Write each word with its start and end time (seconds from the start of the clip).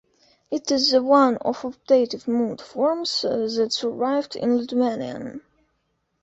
It 0.49 0.71
is 0.71 0.89
the 0.89 1.03
one 1.03 1.37
of 1.37 1.61
optative 1.63 2.27
mood 2.27 2.59
forms 2.59 3.21
that 3.21 3.69
survived 3.71 4.35
in 4.35 4.57
Lithuanian. 4.57 5.43